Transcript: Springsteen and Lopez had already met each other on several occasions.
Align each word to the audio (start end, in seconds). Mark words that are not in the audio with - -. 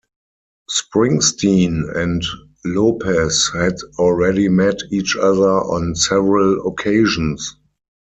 Springsteen 0.75 1.95
and 1.95 2.23
Lopez 2.65 3.51
had 3.53 3.75
already 3.99 4.49
met 4.49 4.79
each 4.89 5.15
other 5.15 5.47
on 5.61 5.93
several 5.93 6.67
occasions. 6.67 7.55